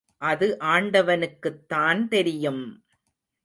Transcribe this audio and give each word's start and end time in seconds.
அது 0.21 0.47
ஆண்டவனுக்குத்தான் 0.65 2.07
தெரியும்! 2.07 2.63